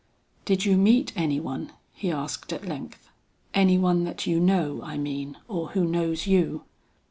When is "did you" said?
0.45-0.77